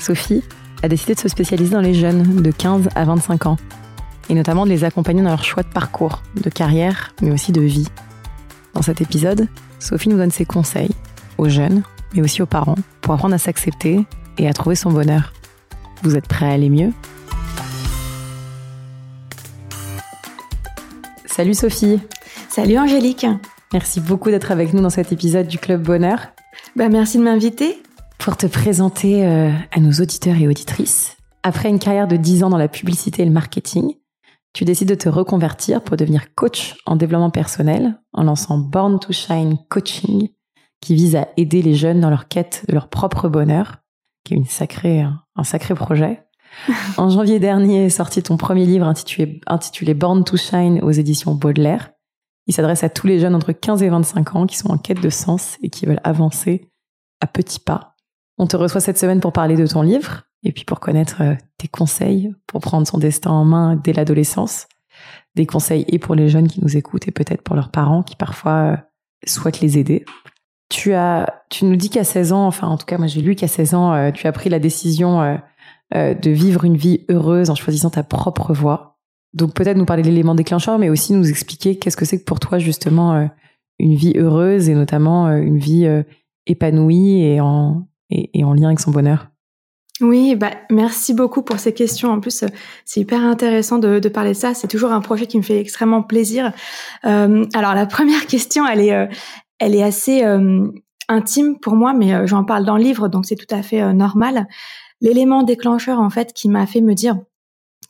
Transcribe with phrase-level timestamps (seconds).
[0.00, 0.42] Sophie
[0.82, 3.56] a décidé de se spécialiser dans les jeunes de 15 à 25 ans,
[4.28, 7.60] et notamment de les accompagner dans leur choix de parcours, de carrière, mais aussi de
[7.60, 7.86] vie.
[8.74, 10.90] Dans cet épisode, Sophie nous donne ses conseils
[11.36, 11.82] aux jeunes,
[12.14, 14.06] mais aussi aux parents, pour apprendre à s'accepter
[14.38, 15.32] et à trouver son bonheur.
[16.02, 16.92] Vous êtes prêts à aller mieux?
[21.26, 22.00] Salut Sophie
[22.48, 23.26] Salut Angélique
[23.72, 26.28] Merci beaucoup d'être avec nous dans cet épisode du Club Bonheur.
[26.74, 27.80] Bah, merci de m'inviter
[28.20, 31.16] pour te présenter euh, à nos auditeurs et auditrices.
[31.42, 33.94] Après une carrière de 10 ans dans la publicité et le marketing,
[34.52, 39.14] tu décides de te reconvertir pour devenir coach en développement personnel en lançant Born to
[39.14, 40.28] Shine Coaching,
[40.82, 43.78] qui vise à aider les jeunes dans leur quête de leur propre bonheur,
[44.24, 46.22] qui est une sacrée, un sacré projet.
[46.98, 51.34] en janvier dernier est sorti ton premier livre intitulé, intitulé Born to Shine aux éditions
[51.34, 51.90] Baudelaire.
[52.46, 55.00] Il s'adresse à tous les jeunes entre 15 et 25 ans qui sont en quête
[55.00, 56.70] de sens et qui veulent avancer
[57.20, 57.89] à petits pas
[58.40, 61.34] on te reçoit cette semaine pour parler de ton livre et puis pour connaître euh,
[61.58, 64.66] tes conseils pour prendre son destin en main dès l'adolescence.
[65.34, 68.16] Des conseils et pour les jeunes qui nous écoutent et peut-être pour leurs parents qui
[68.16, 68.76] parfois euh,
[69.26, 70.06] souhaitent les aider.
[70.70, 73.34] Tu as, tu nous dis qu'à 16 ans, enfin en tout cas moi j'ai lu
[73.34, 75.38] qu'à 16 ans, euh, tu as pris la décision
[75.92, 79.00] de vivre une vie heureuse en choisissant ta propre voie.
[79.34, 82.24] Donc peut-être nous parler de l'élément déclencheur, mais aussi nous expliquer qu'est-ce que c'est que
[82.24, 83.28] pour toi justement
[83.78, 85.88] une vie heureuse et notamment une vie
[86.46, 89.28] épanouie et en, et, en lien avec son bonheur
[90.00, 92.10] oui, bah merci beaucoup pour ces questions.
[92.10, 92.44] En plus,
[92.84, 94.54] c'est hyper intéressant de, de, parler de ça.
[94.54, 96.52] C'est toujours un projet qui me fait extrêmement plaisir.
[97.04, 99.06] Euh, alors la première question, elle est, euh,
[99.58, 100.68] elle est assez euh,
[101.08, 103.92] intime pour moi, mais euh, j'en parle dans le livre, donc c'est tout à fait
[103.92, 104.46] normal.
[105.02, 107.18] L'élément déclencheur en fait qui m'a fait me dire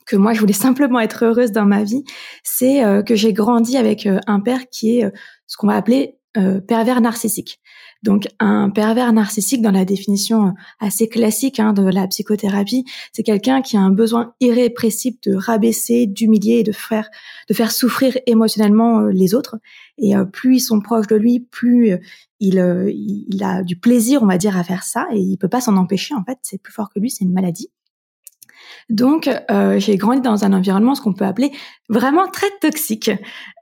[0.05, 2.03] que moi je voulais simplement être heureuse dans ma vie,
[2.43, 5.11] c'est que j'ai grandi avec un père qui est
[5.47, 6.17] ce qu'on va appeler
[6.67, 7.60] pervers narcissique.
[8.03, 13.61] Donc un pervers narcissique, dans la définition assez classique hein, de la psychothérapie, c'est quelqu'un
[13.61, 17.09] qui a un besoin irrépressible de rabaisser, d'humilier et de faire,
[17.47, 19.57] de faire souffrir émotionnellement euh, les autres.
[19.99, 21.97] Et euh, plus ils sont proches de lui, plus euh,
[22.39, 25.61] il, il a du plaisir, on va dire, à faire ça, et il peut pas
[25.61, 26.15] s'en empêcher.
[26.15, 27.69] En fait, c'est plus fort que lui, c'est une maladie.
[28.91, 31.51] Donc, euh, j'ai grandi dans un environnement, ce qu'on peut appeler
[31.87, 33.09] vraiment très toxique.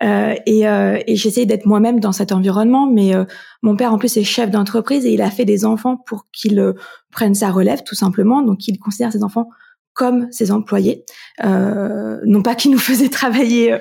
[0.02, 3.26] Euh, et, euh, et j'essaye d'être moi-même dans cet environnement, mais euh,
[3.62, 6.60] mon père en plus est chef d'entreprise et il a fait des enfants pour qu'ils
[6.60, 6.74] euh,
[7.12, 8.42] prennent sa relève, tout simplement.
[8.42, 9.50] Donc, il considère ses enfants
[9.94, 11.04] comme ses employés.
[11.44, 13.78] non pas qu'il nous faisait travailler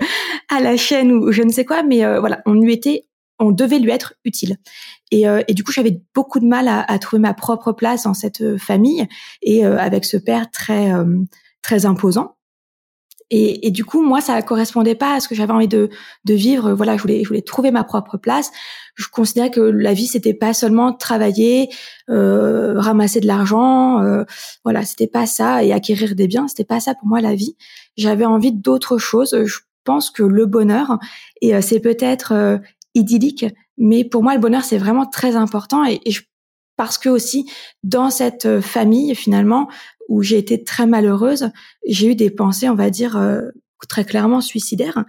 [0.51, 3.08] à la chaîne ou, je ne sais quoi, mais voilà, on lui était
[3.39, 4.57] on devait lui être utile.
[5.11, 8.05] Et, euh, et du coup, j'avais beaucoup de mal à, à, trouver ma propre place
[8.05, 9.07] dans cette euh, famille
[9.43, 10.93] et euh, avec ce père très
[11.63, 12.39] très imposant.
[13.31, 15.91] Et, et, du coup, moi, ça correspondait pas à ce que j'avais envie de,
[16.25, 16.73] de vivre.
[16.73, 18.51] Voilà, je voulais, je voulais trouver ma propre place.
[18.95, 21.69] Je considérais que la vie, c'était pas seulement travailler,
[22.09, 24.03] euh, ramasser de l'argent.
[24.03, 24.25] Euh,
[24.65, 26.49] voilà, c'était pas ça et acquérir des biens.
[26.49, 27.55] C'était pas ça pour moi la vie.
[27.99, 29.37] J'avais envie d'autre chose.
[29.45, 30.99] Je pense que le bonheur,
[31.43, 32.61] et c'est peut-être
[32.95, 33.47] idyllique.
[33.77, 35.85] Mais pour moi, le bonheur, c'est vraiment très important.
[35.85, 36.01] Et,
[36.77, 37.51] parce que aussi,
[37.83, 39.69] dans cette euh, famille, finalement,
[40.09, 41.51] où j'ai été très malheureuse,
[41.87, 43.43] j'ai eu des pensées, on va dire, euh,
[43.89, 45.05] très clairement suicidaires.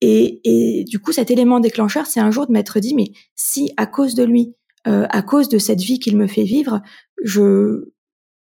[0.00, 3.72] Et, et, du coup, cet élément déclencheur, c'est un jour de m'être dit, mais si
[3.76, 4.54] à cause de lui,
[4.86, 6.80] euh, à cause de cette vie qu'il me fait vivre,
[7.22, 7.90] je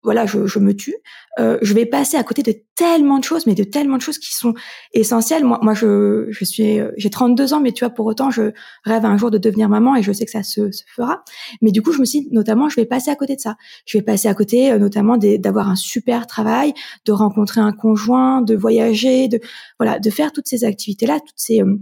[0.02, 0.96] voilà, je, je me tue,
[1.40, 4.18] euh, je vais passer à côté de tellement de choses, mais de tellement de choses
[4.18, 4.54] qui sont
[4.94, 5.44] essentielles.
[5.44, 8.52] Moi, moi, je, je suis, j'ai 32 ans, mais tu vois, pour autant, je
[8.84, 11.24] rêve un jour de devenir maman et je sais que ça se, se fera.
[11.62, 13.58] Mais du coup, je me suis dit, notamment, je vais passer à côté de ça.
[13.86, 16.74] Je vais passer à côté, euh, notamment, d'avoir un super travail,
[17.06, 19.40] de rencontrer un conjoint, de voyager, de
[19.80, 21.78] voilà, de faire toutes ces activités-là, toutes ces euh,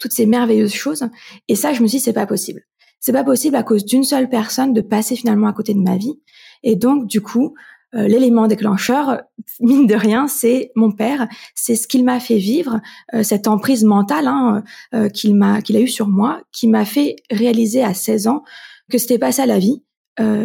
[0.00, 1.04] toutes ces merveilleuses choses.
[1.46, 2.62] Et ça, je me suis dit, c'est pas possible.
[2.98, 5.96] C'est pas possible à cause d'une seule personne de passer finalement à côté de ma
[5.96, 6.20] vie.
[6.62, 7.54] Et donc, du coup,
[7.94, 9.22] euh, l'élément déclencheur,
[9.60, 11.28] mine de rien, c'est mon père.
[11.54, 12.80] C'est ce qu'il m'a fait vivre,
[13.14, 14.62] euh, cette emprise mentale hein,
[14.94, 18.42] euh, qu'il m'a, qu'il a eu sur moi, qui m'a fait réaliser à 16 ans
[18.90, 19.82] que c'était pas ça la vie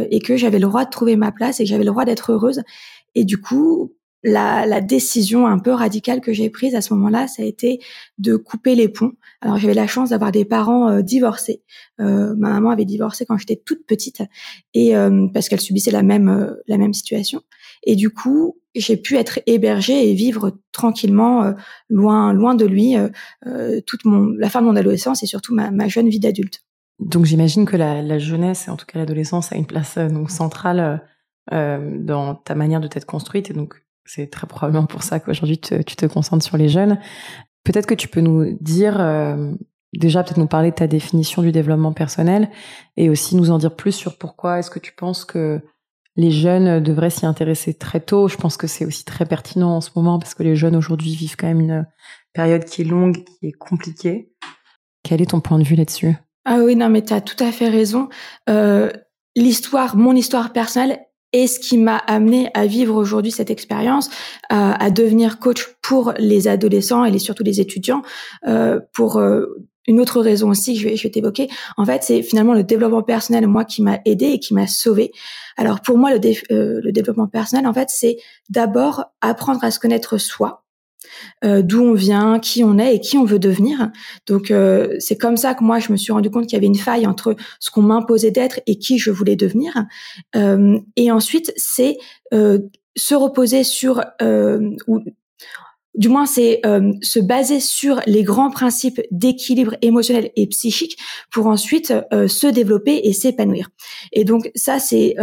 [0.10, 2.32] et que j'avais le droit de trouver ma place et que j'avais le droit d'être
[2.32, 2.62] heureuse.
[3.14, 3.92] Et du coup,
[4.26, 7.80] la, la, décision un peu radicale que j'ai prise à ce moment-là, ça a été
[8.18, 11.62] de couper les ponts Alors j'avais la chance d'avoir des parents divorcés.
[12.00, 14.24] ma maman avait divorcé quand j'étais toute petite
[14.74, 14.94] et
[15.34, 17.42] parce qu'elle subissait la même la même situation.
[17.84, 21.54] Et du coup, j'ai pu être hébergée et vivre tranquillement
[21.90, 22.96] loin loin de lui
[23.86, 26.64] toute mon la fin de mon adolescence et surtout ma, ma jeune vie d'adulte.
[27.00, 30.32] Donc j'imagine que la, la, jeunesse et en tout cas l'adolescence a une place donc
[30.32, 31.02] centrale
[31.54, 35.84] euh, dans ta manière de t'être construite donc c'est très probablement pour ça qu'aujourd'hui tu,
[35.84, 37.00] tu, te concentres sur les jeunes.
[37.64, 39.54] Peut-être que tu peux nous dire euh,
[39.98, 42.50] déjà peut-être nous parler de ta définition du développement personnel
[42.98, 45.62] et aussi nous en dire plus sur pourquoi est-ce que tu penses que
[46.16, 48.28] les jeunes devraient s'y intéresser très tôt.
[48.28, 51.14] Je pense que c'est aussi très pertinent en ce moment parce que les jeunes aujourd'hui
[51.14, 51.88] vivent quand même une
[52.34, 54.32] période qui est longue, qui est compliquée.
[55.04, 56.16] Quel est ton point de vue là-dessus?
[56.46, 58.10] Ah oui, non, mais tu as tout à fait raison.
[58.50, 58.92] Euh,
[59.36, 61.00] l'histoire, mon histoire personnelle
[61.34, 64.10] et ce qui m'a amené à vivre aujourd'hui cette expérience,
[64.52, 68.04] euh, à devenir coach pour les adolescents et les, surtout les étudiants,
[68.48, 69.46] euh, pour euh,
[69.88, 71.48] une autre raison aussi que je vais, t'évoquer.
[71.78, 75.12] En fait, c'est finalement le développement personnel, moi, qui m'a aidé et qui m'a sauvé.
[75.58, 76.20] Alors pour moi, le,
[76.50, 78.18] le développement personnel, en fait, c'est
[78.50, 80.65] d'abord apprendre à se connaître soi,
[81.44, 83.92] euh, d'où on vient, qui on est et qui on veut devenir.
[84.28, 86.66] Donc euh, c'est comme ça que moi je me suis rendu compte qu'il y avait
[86.66, 89.86] une faille entre ce qu'on m'imposait d'être et qui je voulais devenir.
[90.36, 91.98] Euh, et ensuite c'est
[92.32, 94.04] se reposer sur
[94.88, 95.00] ou
[95.98, 96.62] du moins c'est
[97.02, 100.98] se baser sur les grands principes d'équilibre émotionnel et psychique
[101.32, 103.70] pour ensuite se développer et s'épanouir.
[104.12, 105.16] Et donc ça c'est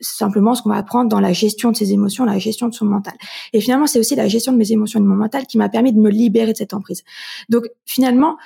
[0.00, 2.84] simplement ce qu'on va apprendre dans la gestion de ses émotions, la gestion de son
[2.84, 3.14] mental.
[3.52, 5.68] Et finalement, c'est aussi la gestion de mes émotions et de mon mental qui m'a
[5.68, 7.02] permis de me libérer de cette emprise.
[7.48, 8.36] Donc finalement,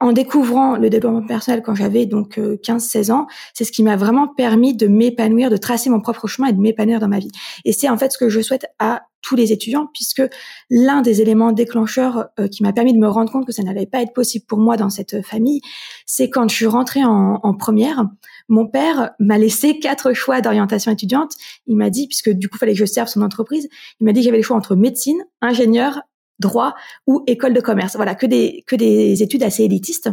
[0.00, 3.96] en découvrant le développement personnel quand j'avais donc 15-16 euh, ans, c'est ce qui m'a
[3.96, 7.30] vraiment permis de m'épanouir, de tracer mon propre chemin et de m'épanouir dans ma vie.
[7.66, 10.22] Et c'est en fait ce que je souhaite à tous les étudiants, puisque
[10.70, 13.84] l'un des éléments déclencheurs euh, qui m'a permis de me rendre compte que ça n'allait
[13.84, 15.60] pas être possible pour moi dans cette famille,
[16.06, 18.06] c'est quand je suis rentrée en, première,
[18.48, 21.32] mon père m'a laissé quatre choix d'orientation étudiante.
[21.66, 23.68] Il m'a dit, puisque du coup, fallait que je serve son entreprise,
[24.00, 26.00] il m'a dit que j'avais le choix entre médecine, ingénieur,
[26.40, 26.74] droit
[27.06, 27.96] ou école de commerce.
[27.96, 30.10] Voilà, que des, que des études assez élitistes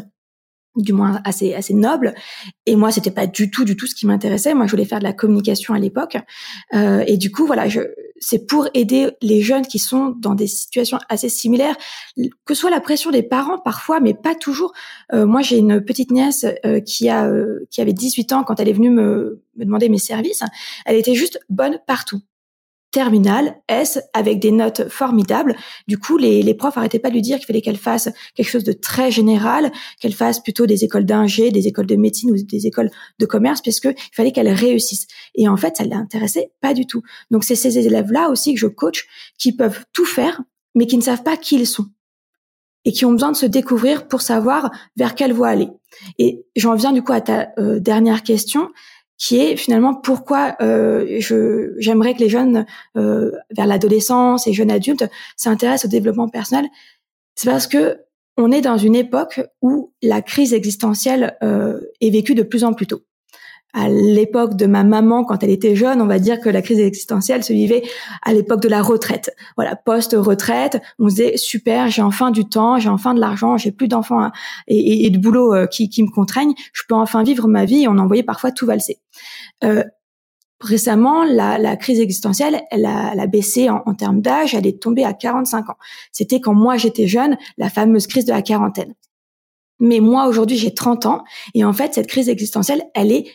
[0.78, 2.14] du moins assez assez noble
[2.66, 4.54] et moi c'était pas du tout du tout ce qui m'intéressait.
[4.54, 6.18] Moi je voulais faire de la communication à l'époque.
[6.74, 7.82] Euh, et du coup voilà je
[8.20, 11.76] c'est pour aider les jeunes qui sont dans des situations assez similaires.
[12.46, 14.74] Que soit la pression des parents parfois mais pas toujours.
[15.14, 18.60] Euh, moi j'ai une petite nièce euh, qui a euh, qui avait 18 ans quand
[18.60, 20.44] elle est venue me, me demander mes services.
[20.86, 22.22] Elle était juste bonne partout
[22.92, 25.56] terminale S avec des notes formidables.
[25.88, 28.50] Du coup, les, les profs arrêtaient pas de lui dire qu'il fallait qu'elle fasse quelque
[28.50, 32.36] chose de très général, qu'elle fasse plutôt des écoles d'ingé, des écoles de médecine ou
[32.36, 32.90] des écoles
[33.20, 35.08] de commerce, puisque il fallait qu'elle réussisse.
[35.36, 37.02] Et en fait, ça l'intéressait pas du tout.
[37.32, 39.08] Donc, c'est ces élèves-là aussi que je coach,
[39.38, 40.42] qui peuvent tout faire,
[40.76, 41.88] mais qui ne savent pas qui ils sont
[42.88, 45.68] et qui ont besoin de se découvrir pour savoir vers quelle voie aller.
[46.20, 48.70] Et j'en viens du coup à ta euh, dernière question
[49.18, 52.66] qui est finalement pourquoi euh, je j'aimerais que les jeunes
[52.96, 56.68] euh, vers l'adolescence et jeunes adultes s'intéressent au développement personnel.
[57.36, 57.98] C'est parce que
[58.38, 62.74] on est dans une époque où la crise existentielle euh, est vécue de plus en
[62.74, 63.02] plus tôt
[63.74, 66.80] à l'époque de ma maman quand elle était jeune, on va dire que la crise
[66.80, 67.84] existentielle se vivait
[68.24, 69.36] à l'époque de la retraite.
[69.56, 73.72] Voilà, post-retraite, on se disait super, j'ai enfin du temps, j'ai enfin de l'argent, j'ai
[73.72, 74.32] plus d'enfants
[74.68, 77.84] et, de boulot euh, qui, me contraignent, je peux enfin vivre ma vie.
[77.84, 79.00] Et on en voyait parfois tout valser.
[79.64, 79.84] Euh,
[80.62, 85.70] récemment, la, crise existentielle, elle a, baissé en termes d'âge, elle est tombée à 45
[85.70, 85.78] ans.
[86.12, 88.94] C'était quand moi j'étais jeune, la fameuse crise de la quarantaine.
[89.80, 91.24] Mais moi, aujourd'hui, j'ai 30 ans.
[91.54, 93.28] Et en fait, cette crise existentielle, elle est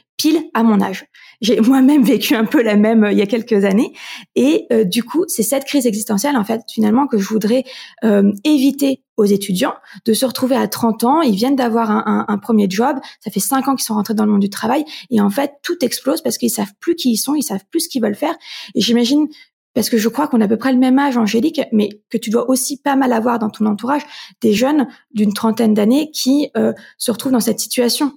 [0.55, 1.07] à mon âge.
[1.41, 3.93] J'ai moi-même vécu un peu la même euh, il y a quelques années.
[4.35, 7.65] Et euh, du coup, c'est cette crise existentielle, en fait, finalement, que je voudrais
[8.05, 9.75] euh, éviter aux étudiants
[10.05, 11.23] de se retrouver à 30 ans.
[11.23, 12.97] Ils viennent d'avoir un, un, premier job.
[13.21, 14.85] Ça fait 5 ans qu'ils sont rentrés dans le monde du travail.
[15.11, 17.35] Et en fait, tout explose parce qu'ils savent plus qui ils sont.
[17.35, 18.35] Ils savent plus ce qu'ils veulent faire.
[18.75, 19.29] Et j'imagine
[19.75, 22.19] parce que je crois qu'on a à peu près le même âge, Angélique, mais que
[22.19, 24.03] tu dois aussi pas mal avoir dans ton entourage
[24.41, 28.13] des jeunes d'une trentaine d'années qui euh, se retrouvent dans cette situation.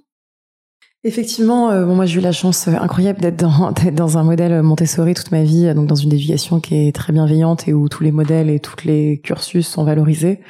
[1.06, 4.60] Effectivement, euh, bon, moi j'ai eu la chance euh, incroyable d'être dans, dans un modèle
[4.62, 8.02] Montessori toute ma vie, donc dans une éducation qui est très bienveillante et où tous
[8.02, 10.40] les modèles et tous les cursus sont valorisés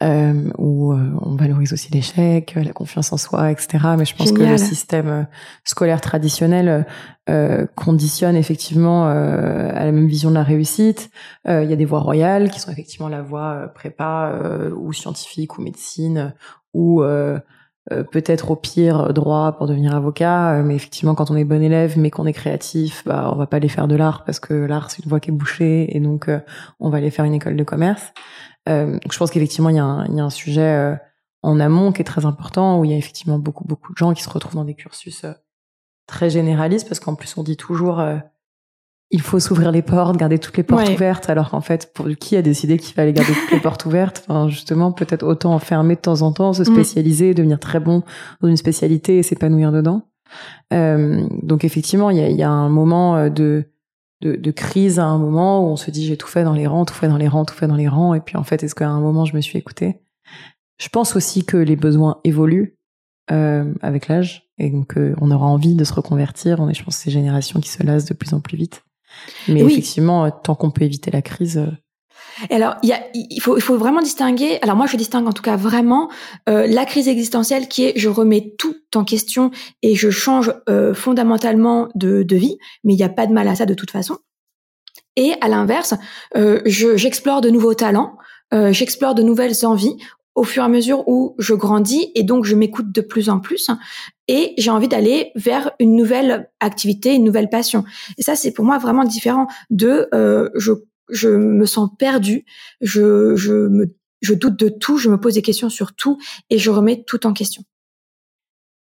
[0.00, 3.78] euh, où on valorise aussi l'échec, la confiance en soi, etc.
[3.98, 5.26] Mais je pense que le système
[5.64, 6.86] scolaire traditionnel
[7.28, 11.10] euh, conditionne effectivement euh, à la même vision de la réussite.
[11.46, 14.40] Il y a des voies royales qui sont effectivement la voie prépa
[14.76, 16.32] ou scientifique ou médecine
[16.74, 17.02] ou
[18.10, 22.10] peut-être au pire droit pour devenir avocat, mais effectivement quand on est bon élève mais
[22.10, 25.02] qu'on est créatif, bah on va pas aller faire de l'art parce que l'art c'est
[25.04, 26.30] une voie qui est bouchée et donc
[26.80, 28.12] on va aller faire une école de commerce.
[28.68, 30.96] Euh, je pense qu'effectivement, il y, a un, il y a un sujet euh,
[31.42, 34.12] en amont qui est très important, où il y a effectivement beaucoup, beaucoup de gens
[34.12, 35.32] qui se retrouvent dans des cursus euh,
[36.06, 38.18] très généralistes, parce qu'en plus, on dit toujours, euh,
[39.10, 42.36] il faut s'ouvrir les portes, garder toutes les portes ouvertes, alors qu'en fait, pour qui
[42.36, 44.24] a décidé qu'il fallait garder toutes les portes ouvertes?
[44.28, 46.66] Enfin, justement, peut-être autant enfermer de temps en temps, se mm.
[46.66, 48.02] spécialiser, devenir très bon
[48.42, 50.02] dans une spécialité et s'épanouir dedans.
[50.74, 53.64] Euh, donc effectivement, il y a, y a, un moment de,
[54.20, 56.66] de, de, crise à un moment où on se dit j'ai tout fait dans les
[56.66, 58.62] rangs, tout fait dans les rangs, tout fait dans les rangs, et puis en fait,
[58.62, 60.02] est-ce qu'à un moment je me suis écoutée?
[60.78, 62.78] Je pense aussi que les besoins évoluent
[63.30, 66.60] euh, avec l'âge et qu'on aura envie de se reconvertir.
[66.60, 68.84] On est, je pense, ces générations qui se lassent de plus en plus vite.
[69.48, 71.58] Mais effectivement, euh, tant qu'on peut éviter la crise.
[71.58, 71.70] Euh,
[72.50, 74.58] et alors, il, y a, il, faut, il faut vraiment distinguer.
[74.62, 76.10] Alors moi, je distingue en tout cas vraiment
[76.48, 79.50] euh, la crise existentielle qui est je remets tout en question
[79.82, 82.58] et je change euh, fondamentalement de, de vie.
[82.84, 84.18] Mais il n'y a pas de mal à ça de toute façon.
[85.16, 85.94] Et à l'inverse,
[86.36, 88.16] euh, j'explore de nouveaux talents,
[88.54, 89.96] euh, j'explore de nouvelles envies
[90.34, 93.40] au fur et à mesure où je grandis et donc je m'écoute de plus en
[93.40, 93.70] plus
[94.28, 97.84] et j'ai envie d'aller vers une nouvelle activité, une nouvelle passion.
[98.18, 100.72] Et ça, c'est pour moi vraiment différent de euh, je,
[101.08, 102.44] je me sens perdu,
[102.80, 106.18] je, je, me, je doute de tout, je me pose des questions sur tout
[106.50, 107.64] et je remets tout en question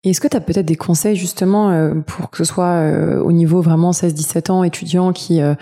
[0.09, 3.31] est-ce que tu as peut-être des conseils justement euh, pour que ce soit euh, au
[3.31, 5.55] niveau vraiment 16-17 ans, étudiants qui euh,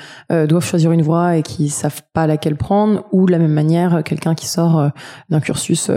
[0.47, 4.03] doivent choisir une voie et qui savent pas laquelle prendre, ou de la même manière
[4.03, 4.89] quelqu'un qui sort
[5.29, 5.89] d'un cursus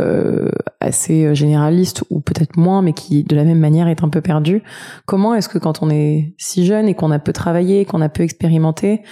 [0.81, 4.63] assez généraliste ou peut-être moins, mais qui de la même manière est un peu perdu?
[5.07, 8.09] Comment est-ce que quand on est si jeune et qu'on a peu travaillé, qu'on a
[8.09, 9.03] peu expérimenté,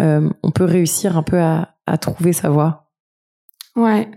[0.00, 2.90] on peut réussir un peu à, à trouver sa voie?
[3.76, 4.08] Ouais.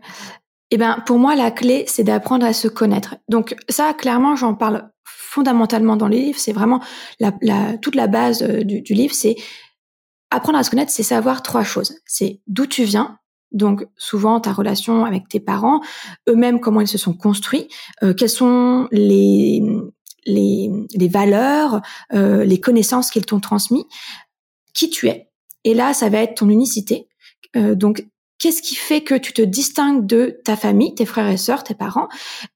[0.76, 3.16] Eh ben, pour moi, la clé, c'est d'apprendre à se connaître.
[3.30, 6.38] Donc ça, clairement, j'en parle fondamentalement dans les livres.
[6.38, 6.82] C'est vraiment
[7.22, 9.14] la, la, toute la base euh, du, du livre.
[9.14, 9.38] C'est
[10.32, 11.96] apprendre à se connaître, c'est savoir trois choses.
[12.06, 13.20] C'est d'où tu viens,
[13.54, 15.80] donc souvent ta relation avec tes parents,
[16.28, 17.70] eux-mêmes comment ils se sont construits,
[18.04, 19.64] euh, quelles sont les
[20.26, 21.80] les, les valeurs,
[22.14, 23.86] euh, les connaissances qu'ils t'ont transmis,
[24.74, 25.30] qui tu es.
[25.64, 27.08] Et là, ça va être ton unicité.
[27.56, 28.06] Euh, donc
[28.46, 31.74] Qu'est-ce qui fait que tu te distingues de ta famille, tes frères et sœurs, tes
[31.74, 32.08] parents,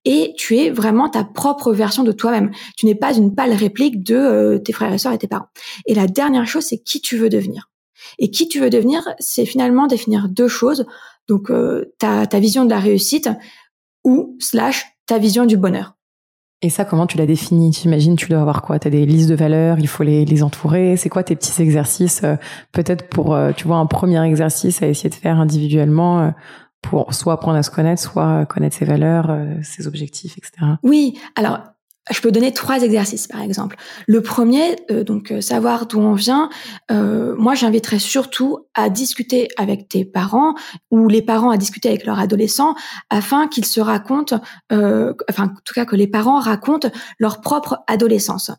[0.05, 2.51] et tu es vraiment ta propre version de toi-même.
[2.77, 5.47] Tu n'es pas une pâle réplique de euh, tes frères et sœurs et tes parents.
[5.87, 7.71] Et la dernière chose, c'est qui tu veux devenir.
[8.19, 10.85] Et qui tu veux devenir, c'est finalement définir deux choses.
[11.27, 13.27] Donc euh, ta, ta vision de la réussite
[14.03, 15.95] ou slash ta vision du bonheur.
[16.61, 17.71] Et ça, comment tu l'as défini?
[17.71, 18.79] J'imagine tu dois avoir quoi?
[18.79, 20.97] Tu as des listes de valeurs, il faut les, les entourer.
[20.97, 22.35] C'est quoi tes petits exercices euh,
[22.73, 26.31] Peut-être pour, euh, tu vois, un premier exercice à essayer de faire individuellement euh,
[26.81, 30.73] pour soit apprendre à se connaître, soit connaître ses valeurs, ses objectifs, etc.
[30.83, 31.59] Oui, alors
[32.09, 33.75] je peux donner trois exercices, par exemple.
[34.07, 36.49] Le premier, euh, donc euh, savoir d'où on vient.
[36.91, 40.55] Euh, moi, j'inviterais surtout à discuter avec tes parents
[40.91, 42.75] ou les parents à discuter avec leurs adolescents
[43.09, 44.39] afin qu'ils se racontent,
[44.71, 46.89] enfin, en tout cas que les parents racontent
[47.19, 48.51] leur propre adolescence.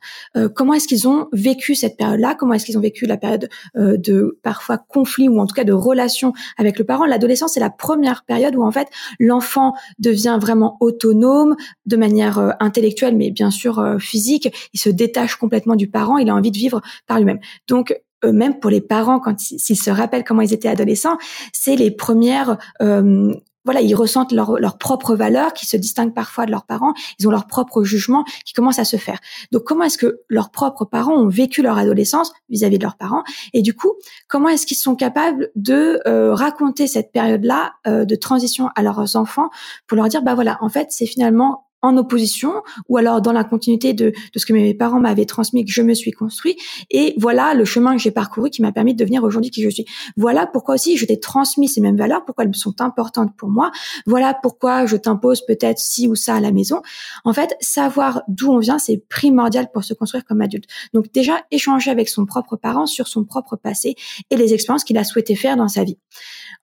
[0.54, 2.35] comment est-ce qu'ils ont vécu cette période-là?
[2.35, 5.73] Comment est-ce qu'ils ont vécu la période de parfois conflit ou en tout cas de
[5.73, 7.07] relation avec le parent?
[7.07, 8.88] L'adolescence, c'est la première période où en fait
[9.19, 15.76] l'enfant devient vraiment autonome de manière intellectuelle, mais sûr euh, physique, il se détache complètement
[15.76, 17.40] du parent, il a envie de vivre par lui-même.
[17.66, 21.16] Donc même pour les parents, quand s'ils se rappellent comment ils étaient adolescents,
[21.54, 26.47] c'est les premières euh, voilà, ils ressentent leur, leur propre valeur qui se distingue parfois
[26.47, 26.94] de leurs parents.
[27.18, 29.18] Ils ont leur propre jugement qui commence à se faire.
[29.52, 33.23] Donc, comment est-ce que leurs propres parents ont vécu leur adolescence vis-à-vis de leurs parents?
[33.52, 33.92] Et du coup,
[34.28, 39.50] comment est-ce qu'ils sont capables de euh, raconter cette période-là de transition à leurs enfants
[39.87, 43.44] pour leur dire, bah voilà, en fait, c'est finalement en opposition ou alors dans la
[43.44, 46.56] continuité de, de ce que mes parents m'avaient transmis que je me suis construit.
[46.90, 49.68] Et voilà le chemin que j'ai parcouru qui m'a permis de devenir aujourd'hui qui je
[49.68, 49.87] suis.
[50.16, 53.70] Voilà pourquoi aussi je t'ai transmis ces mêmes valeurs pourquoi elles sont importantes pour moi.
[54.06, 56.82] Voilà pourquoi je t'impose peut-être ci ou ça à la maison.
[57.25, 60.64] En fait savoir d'où on vient c'est primordial pour se construire comme adulte.
[60.94, 63.94] Donc déjà échanger avec son propre parent sur son propre passé
[64.30, 65.99] et les expériences qu'il a souhaité faire dans sa vie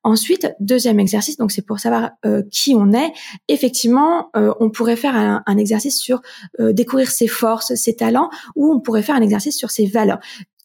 [0.07, 3.11] Ensuite, deuxième exercice, donc c'est pour savoir euh, qui on est.
[3.49, 6.21] Effectivement, euh, on pourrait faire un, exercice sur
[6.61, 10.19] euh, découvrir ses forces, ses talents, ou on pourrait faire un exercice sur ses valeurs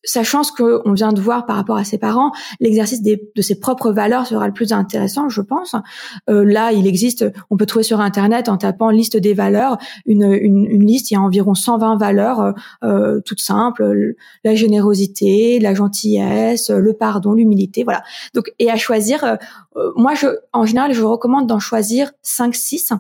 [0.05, 3.93] sachant ce qu'on vient de voir par rapport à ses parents, l'exercice de ses propres
[3.93, 5.77] valeurs sera le plus intéressant, je pense.
[6.29, 10.25] Euh, là, il existe, on peut trouver sur Internet en tapant liste des valeurs, une,
[10.25, 12.53] une, une liste, il y a environ 120 valeurs euh,
[12.85, 18.03] euh, toutes simples, la générosité, la gentillesse, le pardon, l'humilité, voilà.
[18.35, 19.37] Donc, et à choisir, euh,
[19.97, 22.93] moi, je, en général, je recommande d'en choisir 5-6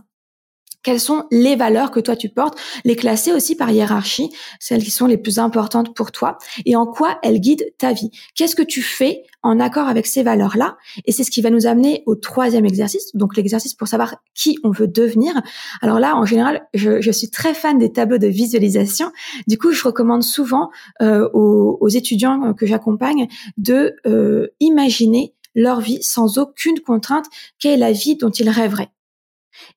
[0.82, 4.90] quelles sont les valeurs que toi tu portes, les classer aussi par hiérarchie, celles qui
[4.90, 8.10] sont les plus importantes pour toi, et en quoi elles guident ta vie.
[8.34, 10.76] Qu'est-ce que tu fais en accord avec ces valeurs-là?
[11.04, 14.58] Et c'est ce qui va nous amener au troisième exercice, donc l'exercice pour savoir qui
[14.64, 15.40] on veut devenir.
[15.80, 19.12] Alors là, en général, je, suis très fan des tableaux de visualisation.
[19.46, 20.70] Du coup, je recommande souvent
[21.02, 27.26] euh, aux, aux, étudiants que j'accompagne de euh, imaginer leur vie sans aucune contrainte,
[27.58, 28.90] quelle est la vie dont ils rêveraient.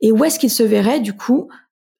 [0.02, 1.50] Et où est-ce qu'ils se verraient du coup?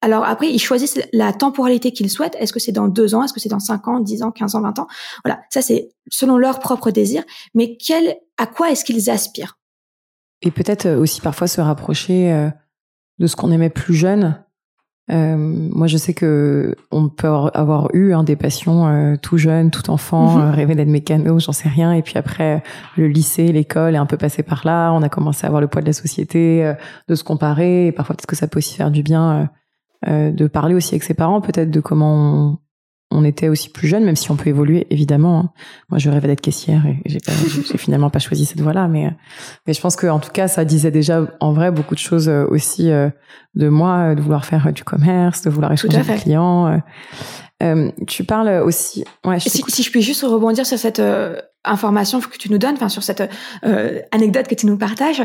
[0.02, 2.36] Alors après, ils choisissent la temporalité qu'ils souhaitent.
[2.38, 3.22] Est-ce que c'est dans deux ans?
[3.24, 4.86] Est-ce que c'est dans cinq ans, dix ans, quinze ans, vingt ans?
[5.24, 7.24] Voilà, ça c'est selon leur propre désir.
[7.54, 9.58] Mais quel, à quoi est-ce qu'ils aspirent?
[10.42, 12.50] Et peut-être aussi parfois se rapprocher euh,
[13.18, 14.44] de ce qu'on aimait plus jeune.
[15.10, 19.70] Euh, moi, je sais que on peut avoir eu hein, des passions euh, tout jeune,
[19.70, 21.92] tout enfant, mm rêver d'être mécano, j'en sais rien.
[21.92, 22.62] Et puis après,
[22.96, 24.90] le lycée, l'école est un peu passé par là.
[24.92, 26.74] On a commencé à avoir le poids de la société,
[27.08, 27.88] de se comparer.
[27.88, 29.50] Et parfois, peut-être que ça peut aussi faire du bien
[30.06, 32.58] de parler aussi avec ses parents, peut-être de comment
[33.10, 35.38] on était aussi plus jeune, même si on peut évoluer évidemment.
[35.38, 35.50] Hein.
[35.90, 37.20] Moi, je rêvais d'être caissière et j'ai,
[37.78, 39.12] finalement pas choisi cette voie-là, mais
[39.66, 42.28] mais je pense que en tout cas, ça disait déjà en vrai beaucoup de choses
[42.28, 43.08] euh, aussi euh,
[43.54, 46.82] de moi, de vouloir faire du commerce, de vouloir échanger avec les clients.
[47.62, 49.04] Euh, tu parles aussi.
[49.24, 51.02] Ouais, si, si, je puis juste rebondir sur cette
[51.64, 53.22] information que tu nous donnes, enfin sur cette
[54.10, 55.22] anecdote que tu nous partages.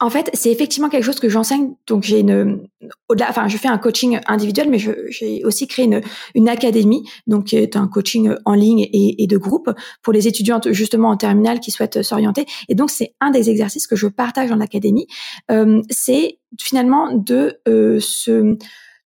[0.00, 1.74] En fait, c'est effectivement quelque chose que j'enseigne.
[1.86, 2.66] Donc, j'ai une,
[3.08, 6.00] au-delà, enfin, je fais un coaching individuel, mais j'ai aussi créé une,
[6.34, 9.70] une académie, donc qui est un coaching en ligne et, et, de groupe
[10.02, 12.44] pour les étudiantes justement en terminale qui souhaitent s'orienter.
[12.68, 15.06] Et donc, c'est un des exercices que je partage dans l'académie.
[15.50, 18.56] Euh, c'est finalement de euh, se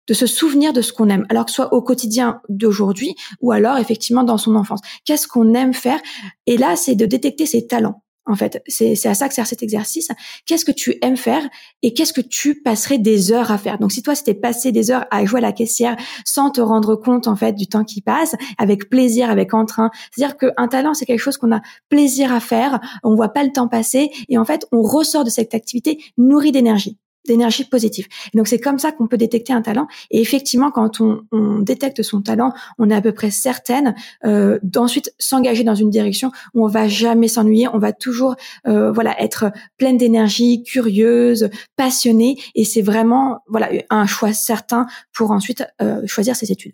[0.08, 3.54] de se souvenir de ce qu'on aime, alors que ce soit au quotidien d'aujourd'hui ou
[3.54, 4.82] alors effectivement dans son enfance.
[5.06, 6.02] Qu'est-ce qu'on aime faire?
[6.46, 8.62] Et là, c'est de détecter ses talents en fait.
[8.68, 10.10] C'est à ça que sert cet exercice.
[10.46, 11.48] Qu'est-ce que tu aimes faire
[11.82, 13.80] et qu'est-ce que tu passerais des heures à faire?
[13.80, 16.96] Donc, si toi, c'était passer des heures à jouer à la caissière sans te rendre
[16.96, 21.06] compte, en fait, du temps qui passe, avec plaisir, avec entrain, c'est-à-dire qu'un talent, c'est
[21.06, 24.46] quelque chose qu'on a plaisir à faire, on voit pas le temps passer et en
[24.46, 28.08] fait, on ressort de cette activité nourri d'énergie d'énergie positive.
[28.34, 29.88] donc c'est comme ça qu'on peut détecter un talent.
[30.12, 34.60] Et effectivement, quand on, on, détecte son talent, on est à peu près certaine euh,
[34.64, 38.36] d'ensuite s'engager dans une direction où on va jamais s'ennuyer, on va toujours
[38.68, 42.38] euh, voilà être pleine d'énergie, curieuse, passionnée.
[42.56, 46.74] Et c'est vraiment voilà un choix certain pour ensuite euh, choisir ses études.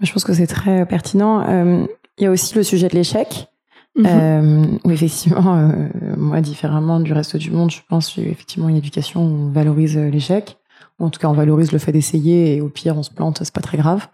[0.00, 1.40] Je pense que c'est très pertinent.
[1.48, 1.86] Euh,
[2.18, 3.48] il y a aussi le sujet de l'échec.
[3.96, 4.06] Mhm.
[4.06, 5.70] Euh, effectivement, euh,
[6.16, 10.10] moi, différemment du reste du monde, je pense effectivement une éducation où on valorise euh,
[10.10, 10.58] l'échec.
[10.98, 13.54] En tout cas, on valorise le fait d'essayer et au pire, on se plante, c'est
[13.54, 14.06] pas très grave.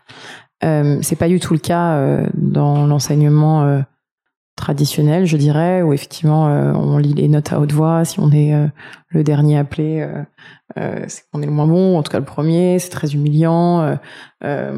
[0.65, 3.83] Euh, c'est pas du tout le cas euh, dans l'enseignement
[4.57, 8.05] traditionnel, je dirais, où effectivement on lit les notes à haute voix.
[8.05, 8.53] Si on est
[9.09, 10.07] le dernier appelé,
[10.77, 11.99] c'est qu'on est le moins bon.
[11.99, 13.99] En tout cas, le premier, c'est très humiliant.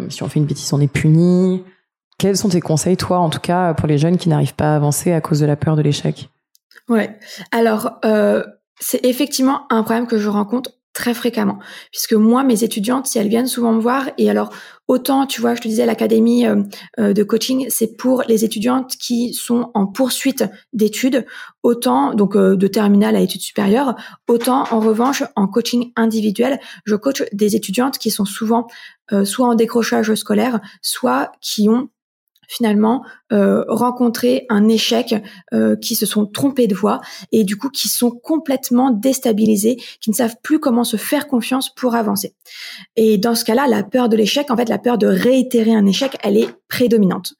[0.08, 1.62] si on fait une bêtise, on est puni.
[2.18, 4.76] Quels sont tes conseils, toi, en tout cas, pour les jeunes qui n'arrivent pas à
[4.76, 6.30] avancer à cause de la peur de l'échec?
[6.88, 7.18] Ouais.
[7.50, 8.44] Alors, euh,
[8.80, 11.58] c'est effectivement un problème que je rencontre très fréquemment,
[11.90, 14.52] puisque moi, mes étudiantes, si elles viennent souvent me voir, et alors
[14.88, 16.62] autant, tu vois, je te disais, l'académie euh,
[17.00, 20.44] euh, de coaching, c'est pour les étudiantes qui sont en poursuite
[20.74, 21.24] d'études,
[21.62, 23.94] autant donc de terminale à études supérieures,
[24.28, 28.66] autant en revanche en coaching individuel, je coach des étudiantes qui sont souvent
[29.24, 31.88] soit en décrochage scolaire, soit qui ont
[32.48, 35.14] finalement euh, rencontrer un échec,
[35.52, 37.00] euh, qui se sont trompés de voie
[37.30, 41.74] et du coup qui sont complètement déstabilisés, qui ne savent plus comment se faire confiance
[41.74, 42.34] pour avancer.
[42.96, 45.86] Et dans ce cas-là, la peur de l'échec, en fait, la peur de réitérer un
[45.86, 47.34] échec, elle est prédominante.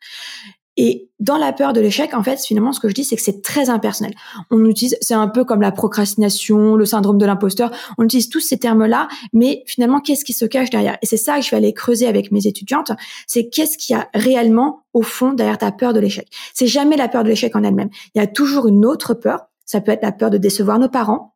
[0.76, 3.22] Et dans la peur de l'échec, en fait, finalement, ce que je dis, c'est que
[3.22, 4.14] c'est très impersonnel.
[4.50, 7.70] On utilise, c'est un peu comme la procrastination, le syndrome de l'imposteur.
[7.98, 10.96] On utilise tous ces termes-là, mais finalement, qu'est-ce qui se cache derrière?
[11.02, 12.92] Et c'est ça que je vais aller creuser avec mes étudiantes.
[13.26, 16.28] C'est qu'est-ce qu'il y a réellement au fond derrière ta peur de l'échec?
[16.54, 17.90] C'est jamais la peur de l'échec en elle-même.
[18.14, 19.46] Il y a toujours une autre peur.
[19.66, 21.31] Ça peut être la peur de décevoir nos parents,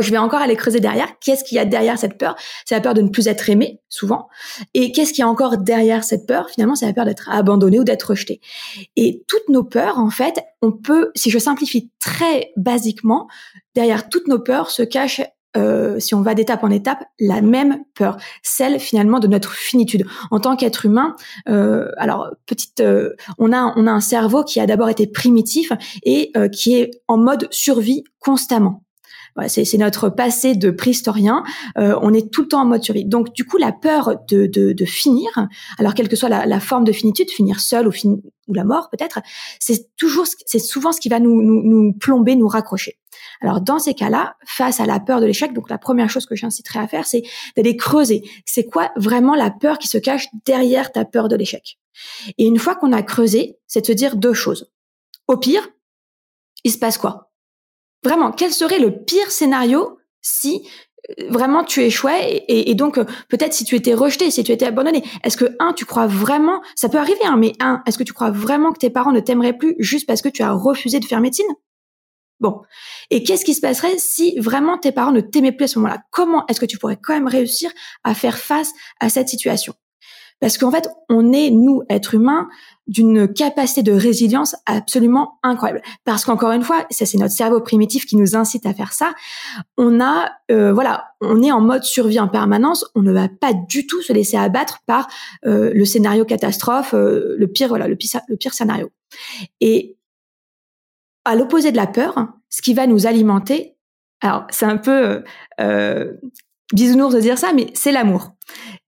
[0.00, 1.08] je vais encore aller creuser derrière.
[1.20, 2.36] Qu'est-ce qu'il y a derrière cette peur?
[2.64, 4.28] C'est la peur de ne plus être aimé, souvent.
[4.74, 6.48] Et qu'est-ce qu'il y a encore derrière cette peur?
[6.50, 8.40] Finalement, c'est la peur d'être abandonné ou d'être rejeté.
[8.96, 13.28] Et toutes nos peurs, en fait, on peut, si je simplifie très basiquement,
[13.74, 15.20] derrière toutes nos peurs se cache
[15.56, 20.06] euh, si on va d'étape en étape, la même peur, celle finalement de notre finitude.
[20.30, 21.14] En tant qu'être humain,
[21.48, 25.72] euh, alors petite, euh, on a on a un cerveau qui a d'abord été primitif
[26.04, 28.82] et qui est en mode survie constamment.
[29.48, 31.42] C'est notre passé de préhistorien.
[31.78, 33.04] Euh, on est tout le temps en mode survie.
[33.04, 35.28] Donc du coup, la peur de, de, de finir,
[35.78, 37.92] alors quelle que soit la, la forme de finitude, finir seul ou,
[38.48, 39.20] ou la mort peut-être,
[39.58, 42.98] c'est toujours, c'est souvent ce qui va nous, nous, nous plomber, nous raccrocher.
[43.40, 46.36] Alors dans ces cas-là, face à la peur de l'échec, donc la première chose que
[46.36, 47.22] j'inciterai à faire, c'est
[47.56, 48.22] d'aller creuser.
[48.44, 51.78] C'est quoi vraiment la peur qui se cache derrière ta peur de l'échec?
[52.38, 54.70] Et une fois qu'on a creusé, c'est de se dire deux choses.
[55.28, 55.68] Au pire,
[56.64, 57.31] il se passe quoi?
[58.04, 60.68] Vraiment, quel serait le pire scénario si
[61.20, 64.66] euh, vraiment tu échouais et, donc euh, peut-être si tu étais rejeté, si tu étais
[64.66, 65.02] abandonné?
[65.24, 68.12] Est-ce que un, tu crois vraiment, ça peut arriver, hein, mais un, est-ce que tu
[68.12, 71.04] crois vraiment que tes parents ne t'aimeraient plus juste parce que tu as refusé de
[71.04, 71.46] faire médecine?
[72.40, 72.62] Bon.
[73.10, 76.02] Et qu'est-ce qui se passerait si vraiment tes parents ne t'aimaient plus à ce moment-là?
[76.10, 77.70] Comment est-ce que tu pourrais quand même réussir
[78.02, 79.74] à faire face à cette situation?
[80.42, 82.48] Parce qu'en fait, on est, nous, êtres humains,
[82.88, 85.82] d'une capacité de résilience absolument incroyable.
[86.04, 89.14] Parce qu'encore une fois, ça c'est notre cerveau primitif qui nous incite à faire ça.
[89.78, 92.84] On a, euh, voilà, on est en mode survie en permanence.
[92.96, 95.06] On ne va pas du tout se laisser abattre par
[95.46, 98.90] euh, le scénario catastrophe, euh, le pire, voilà, le pire, le pire scénario.
[99.60, 99.96] Et
[101.24, 103.76] à l'opposé de la peur, ce qui va nous alimenter,
[104.20, 105.20] alors c'est un peu euh,
[105.60, 106.12] euh,
[106.72, 108.30] bisounours de dire ça, mais c'est l'amour.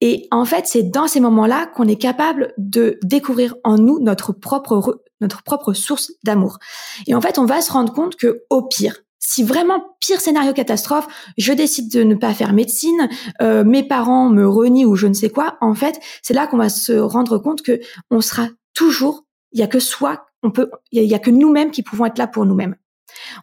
[0.01, 4.33] Et en fait, c'est dans ces moments-là qu'on est capable de découvrir en nous notre
[4.33, 6.59] propre notre propre source d'amour.
[7.07, 10.53] Et en fait, on va se rendre compte que au pire, si vraiment pire scénario
[10.53, 11.07] catastrophe,
[11.39, 13.09] je décide de ne pas faire médecine,
[13.41, 16.59] euh, mes parents me renient ou je ne sais quoi, en fait, c'est là qu'on
[16.59, 20.71] va se rendre compte que on sera toujours, il y a que soi on peut,
[20.93, 22.77] il y, a que nous-mêmes qui pouvons être là pour nous-mêmes.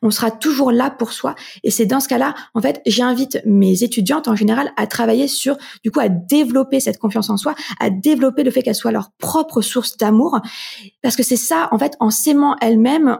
[0.02, 1.36] On sera toujours là pour soi.
[1.64, 5.58] Et c'est dans ce cas-là, en fait, j'invite mes étudiantes en général à travailler sur,
[5.84, 9.12] du coup, à développer cette confiance en soi, à développer le fait qu'elles soient leur
[9.18, 10.40] propre source d'amour.
[11.02, 13.20] Parce que c'est ça, en fait, en s'aimant elles-mêmes,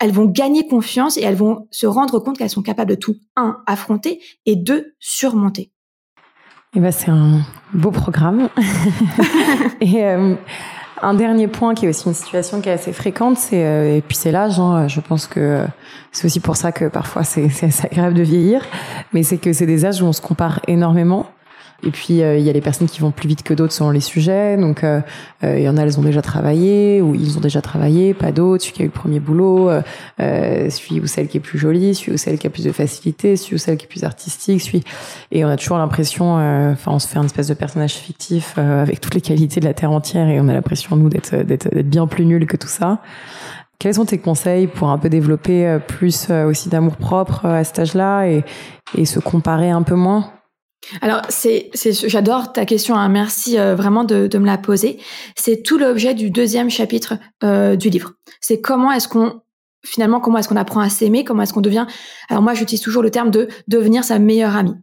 [0.00, 3.16] elles vont gagner confiance et elles vont se rendre compte qu'elles sont capables de tout,
[3.36, 5.72] un, affronter et deux, surmonter.
[6.74, 7.40] Eh ben, c'est un
[7.72, 8.50] beau programme.
[9.80, 10.36] et, euh,
[11.02, 14.00] un dernier point qui est aussi une situation qui est assez fréquente, c'est euh, et
[14.00, 14.58] puis c'est l'âge.
[14.58, 15.64] Hein, je pense que
[16.12, 17.48] c'est aussi pour ça que parfois c'est
[17.84, 18.62] agréable de vieillir,
[19.12, 21.26] mais c'est que c'est des âges où on se compare énormément.
[21.86, 23.90] Et puis euh, il y a les personnes qui vont plus vite que d'autres selon
[23.90, 24.56] les sujets.
[24.56, 25.00] Donc euh,
[25.44, 28.32] euh, il y en a, elles ont déjà travaillé ou ils ont déjà travaillé, pas
[28.32, 28.64] d'autres.
[28.64, 31.94] Celui qui a eu le premier boulot, euh, celui ou celle qui est plus jolie,
[31.94, 34.60] celui ou celle qui a plus de facilité, celui ou celle qui est plus artistique,
[34.60, 34.82] celui.
[35.30, 36.34] Et on a toujours l'impression,
[36.72, 39.74] enfin on se fait une espèce de personnage fictif avec toutes les qualités de la
[39.74, 42.98] terre entière et on a l'impression nous d'être d'être bien plus nul que tout ça.
[43.78, 48.26] Quels sont tes conseils pour un peu développer plus aussi d'amour propre à cet âge-là
[48.26, 48.44] et,
[48.96, 50.32] et se comparer un peu moins?
[51.00, 51.70] Alors, c'est,
[52.06, 52.94] j'adore ta question.
[52.96, 53.08] Hein.
[53.08, 54.98] Merci euh, vraiment de, de, me la poser.
[55.36, 57.14] C'est tout l'objet du deuxième chapitre
[57.44, 58.12] euh, du livre.
[58.40, 59.40] C'est comment est-ce qu'on
[59.84, 61.86] finalement comment est-ce qu'on apprend à s'aimer, comment est-ce qu'on devient.
[62.28, 64.74] Alors moi, j'utilise toujours le terme de devenir sa meilleure amie.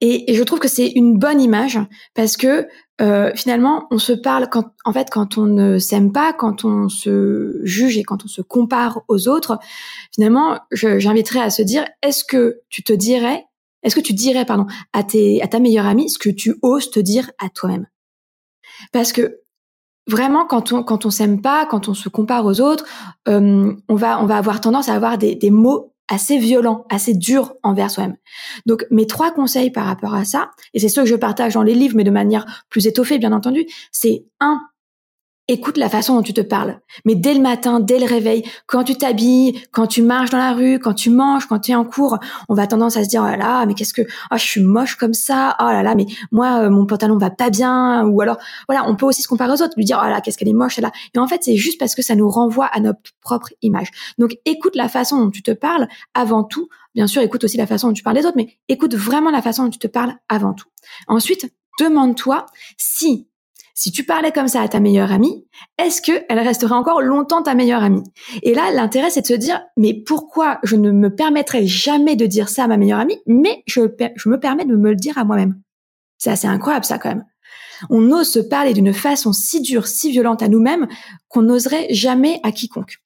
[0.00, 1.78] Et, et je trouve que c'est une bonne image
[2.14, 2.66] parce que
[3.00, 6.88] euh, finalement, on se parle quand, en fait, quand on ne s'aime pas, quand on
[6.88, 9.58] se juge et quand on se compare aux autres.
[10.14, 13.44] Finalement, j'inviterais à se dire est-ce que tu te dirais
[13.82, 16.90] est-ce que tu dirais, pardon, à, tes, à ta meilleure amie ce que tu oses
[16.90, 17.86] te dire à toi-même?
[18.92, 19.40] Parce que
[20.06, 22.84] vraiment, quand on quand on s'aime pas, quand on se compare aux autres,
[23.28, 27.14] euh, on va on va avoir tendance à avoir des, des mots assez violents, assez
[27.14, 28.16] durs envers soi-même.
[28.66, 31.62] Donc mes trois conseils par rapport à ça, et c'est ceux que je partage dans
[31.62, 34.60] les livres, mais de manière plus étoffée, bien entendu, c'est un,
[35.50, 36.80] écoute la façon dont tu te parles.
[37.04, 40.52] Mais dès le matin, dès le réveil, quand tu t'habilles, quand tu marches dans la
[40.52, 43.22] rue, quand tu manges, quand tu es en cours, on va tendance à se dire
[43.24, 45.56] oh là là, mais qu'est-ce que oh je suis moche comme ça.
[45.60, 48.94] Oh là là, mais moi euh, mon pantalon va pas bien ou alors voilà, on
[48.94, 50.92] peut aussi se comparer aux autres, lui dire oh là qu'est-ce qu'elle est moche là.
[51.14, 53.88] Et en fait, c'est juste parce que ça nous renvoie à notre propre image.
[54.18, 56.68] Donc écoute la façon dont tu te parles avant tout.
[56.94, 59.42] Bien sûr, écoute aussi la façon dont tu parles des autres, mais écoute vraiment la
[59.42, 60.66] façon dont tu te parles avant tout.
[61.06, 63.28] Ensuite, demande-toi si
[63.74, 65.46] si tu parlais comme ça à ta meilleure amie,
[65.78, 68.02] est-ce que elle resterait encore longtemps ta meilleure amie?
[68.42, 72.26] Et là, l'intérêt, c'est de se dire, mais pourquoi je ne me permettrai jamais de
[72.26, 73.82] dire ça à ma meilleure amie, mais je,
[74.16, 75.60] je me permets de me le dire à moi-même?
[76.18, 77.24] C'est assez incroyable, ça, quand même.
[77.88, 80.86] On ose se parler d'une façon si dure, si violente à nous-mêmes
[81.28, 82.98] qu'on n'oserait jamais à quiconque.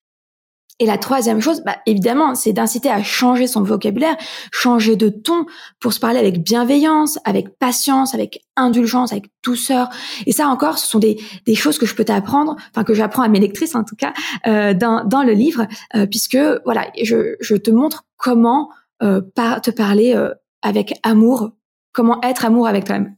[0.81, 4.17] Et la troisième chose, bah, évidemment, c'est d'inciter à changer son vocabulaire,
[4.53, 5.47] changer de ton
[5.79, 9.89] pour se parler avec bienveillance, avec patience, avec indulgence, avec douceur.
[10.27, 13.23] Et ça encore, ce sont des, des choses que je peux t'apprendre, enfin que j'apprends
[13.23, 14.13] à mes lectrices en tout cas,
[14.49, 18.69] euh, dans, dans le livre, euh, puisque voilà, je, je te montre comment
[19.03, 19.21] euh,
[19.63, 21.51] te parler euh, avec amour,
[21.93, 23.15] comment être amour avec toi-même.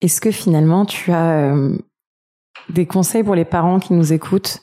[0.00, 1.76] Est-ce que finalement tu as euh,
[2.68, 4.60] des conseils pour les parents qui nous écoutent?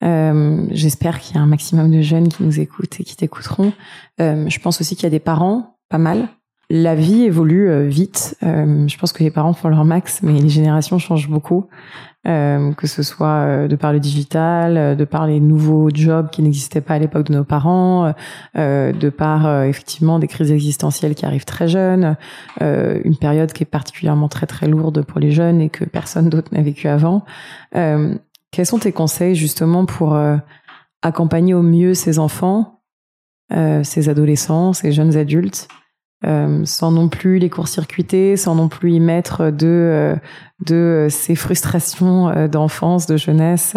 [0.00, 3.72] J'espère qu'il y a un maximum de jeunes qui nous écoutent et qui t'écouteront.
[4.18, 6.28] je pense aussi qu'il y a des parents, pas mal,
[6.70, 8.36] la vie évolue euh, vite.
[8.42, 11.66] Euh, je pense que les parents font leur max, mais les générations changent beaucoup.
[12.26, 16.82] Euh, que ce soit de par le digital, de par les nouveaux jobs qui n'existaient
[16.82, 18.12] pas à l'époque de nos parents,
[18.56, 22.16] de par effectivement des crises existentielles qui arrivent très jeunes,
[22.60, 26.52] une période qui est particulièrement très très lourde pour les jeunes et que personne d'autre
[26.52, 27.24] n'a vécu avant.
[28.50, 30.18] Quels sont tes conseils justement pour
[31.02, 32.82] accompagner au mieux ces enfants,
[33.50, 35.68] ces adolescents, ces jeunes adultes
[36.26, 40.16] euh, sans non plus les court-circuiter, sans non plus y mettre de euh,
[40.66, 43.76] de ces frustrations euh, d'enfance, de jeunesse,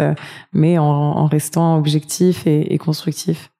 [0.52, 3.50] mais en, en restant objectif et, et constructif?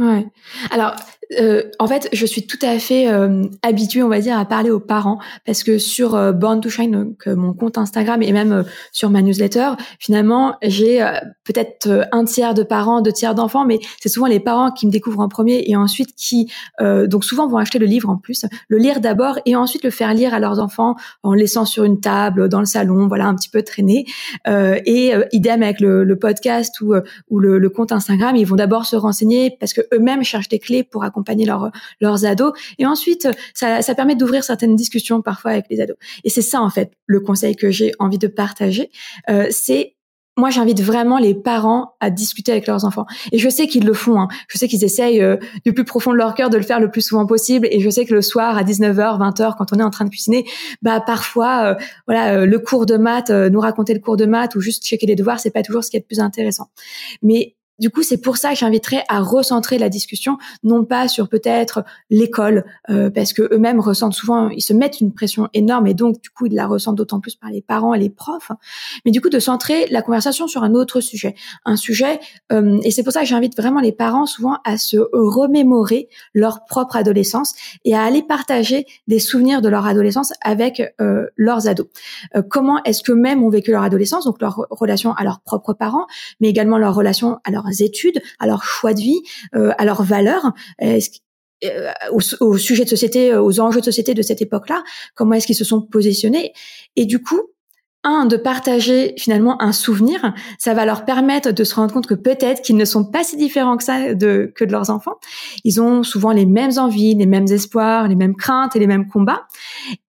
[0.00, 0.26] Ouais.
[0.72, 0.96] Alors,
[1.40, 4.70] euh, en fait, je suis tout à fait euh, habituée, on va dire, à parler
[4.70, 8.64] aux parents parce que sur euh, Born to Shine, donc mon compte Instagram et même
[8.92, 11.04] sur ma newsletter, finalement, j'ai
[11.44, 14.92] peut-être un tiers de parents, deux tiers d'enfants, mais c'est souvent les parents qui me
[14.92, 18.78] découvrent en premier et ensuite qui, donc souvent, vont acheter le livre en plus, le
[18.78, 22.48] lire d'abord et ensuite le faire lire à leurs enfants en laissant sur une table,
[22.48, 24.06] dans le salon, voilà, un petit peu traîner.
[24.46, 26.94] et idem avec le, le podcast ou,
[27.30, 30.58] ou le, le compte Instagram, ils vont d'abord se renseigner parce que eux-mêmes cherchent des
[30.58, 31.46] clés pour accompagner
[32.00, 32.52] leurs ados.
[32.78, 35.96] Et ensuite, ça, ça permet d'ouvrir certaines discussions parfois avec les ados.
[36.24, 38.90] Et c'est ça, en fait, le conseil que j'ai envie de partager.
[39.30, 39.96] Euh, c'est
[40.36, 43.06] moi, j'invite vraiment les parents à discuter avec leurs enfants.
[43.30, 44.20] Et je sais qu'ils le font.
[44.20, 44.26] Hein.
[44.48, 46.90] Je sais qu'ils essayent euh, du plus profond de leur cœur de le faire le
[46.90, 47.68] plus souvent possible.
[47.70, 50.10] Et je sais que le soir, à 19h, 20h, quand on est en train de
[50.10, 50.44] cuisiner,
[50.82, 54.60] bah parfois, euh, voilà, le cours de maths, nous raconter le cours de maths ou
[54.60, 56.68] juste checker les devoirs, c'est pas toujours ce qui est le plus intéressant.
[57.22, 61.28] Mais du coup, c'est pour ça que j'inviterais à recentrer la discussion, non pas sur
[61.28, 65.94] peut-être l'école, euh, parce que eux-mêmes ressentent souvent, ils se mettent une pression énorme et
[65.94, 68.52] donc du coup ils la ressentent d'autant plus par les parents et les profs.
[69.04, 71.34] Mais du coup, de centrer la conversation sur un autre sujet,
[71.64, 72.20] un sujet,
[72.52, 76.66] euh, et c'est pour ça que j'invite vraiment les parents souvent à se remémorer leur
[76.66, 81.86] propre adolescence et à aller partager des souvenirs de leur adolescence avec euh, leurs ados.
[82.48, 86.06] comment est-ce que même ont vécu leur adolescence, donc leur relation à leurs propres parents,
[86.40, 89.20] mais également leur relation à leur études, à leur choix de vie,
[89.54, 90.52] euh, à leurs valeurs.
[90.82, 90.98] Euh,
[92.40, 95.64] au, sujet de société, aux enjeux de société de cette époque-là, comment est-ce qu'ils se
[95.64, 96.52] sont positionnés?
[96.94, 97.40] Et du coup,
[98.04, 102.14] un, de partager finalement un souvenir, ça va leur permettre de se rendre compte que
[102.14, 105.16] peut-être qu'ils ne sont pas si différents que ça de, que de leurs enfants.
[105.64, 109.08] Ils ont souvent les mêmes envies, les mêmes espoirs, les mêmes craintes et les mêmes
[109.08, 109.46] combats.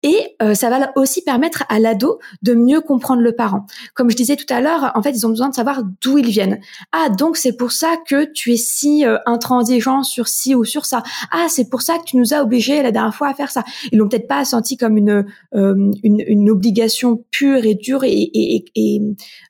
[0.04, 3.66] Et euh, ça va aussi permettre à l'ado de mieux comprendre le parent.
[3.94, 6.30] Comme je disais tout à l'heure, en fait, ils ont besoin de savoir d'où ils
[6.30, 6.60] viennent.
[6.92, 10.86] Ah, donc c'est pour ça que tu es si euh, intransigeant sur ci ou sur
[10.86, 11.04] ça.
[11.32, 13.64] Ah, c'est pour ça que tu nous as obligés la dernière fois à faire ça.
[13.92, 19.02] Ils l'ont peut-être pas senti comme une, euh, une, une obligation pure et et, et,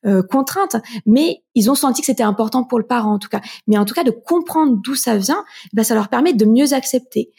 [0.06, 3.42] euh, contrainte, mais ils ont senti que c'était important pour le parent en tout cas.
[3.68, 5.44] Mais en tout cas, de comprendre d'où ça vient,
[5.74, 7.32] ben, ça leur permet de mieux accepter.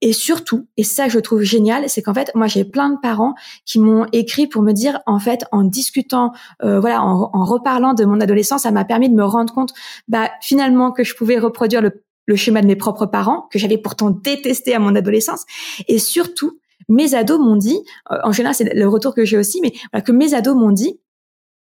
[0.00, 3.34] Et surtout, et ça je trouve génial, c'est qu'en fait, moi j'ai plein de parents
[3.64, 7.94] qui m'ont écrit pour me dire, en fait, en discutant, euh, voilà, en, en, reparlant
[7.94, 9.72] de mon adolescence, ça m'a permis de me rendre compte,
[10.08, 13.78] bah finalement que je pouvais reproduire le le schéma de mes propres parents que j'avais
[13.78, 15.44] pourtant détesté à mon adolescence
[15.88, 17.78] et surtout mes ados m'ont dit,
[18.10, 20.72] euh, en général c'est le retour que j'ai aussi, mais voilà, que mes ados m'ont
[20.72, 21.00] dit,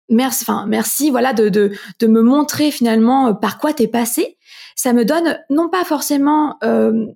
[0.08, 4.36] merci, enfin merci, voilà, de, de, de me montrer finalement euh, par quoi t'es passé.
[4.76, 7.06] Ça me donne non pas forcément, euh,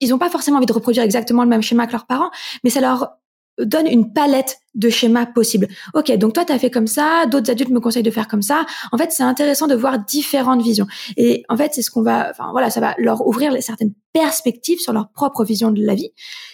[0.00, 2.30] ils n'ont pas forcément envie de reproduire exactement le même schéma que leurs parents,
[2.64, 3.12] mais ça leur
[3.58, 5.68] donne une palette de schémas possibles.
[5.94, 8.42] Ok, donc toi, tu as fait comme ça, d'autres adultes me conseillent de faire comme
[8.42, 8.64] ça.
[8.90, 10.86] En fait, c'est intéressant de voir différentes visions.
[11.16, 14.78] Et en fait, c'est ce qu'on va, enfin voilà, ça va leur ouvrir certaines perspectives
[14.78, 16.10] sur leur propre vision de la vie.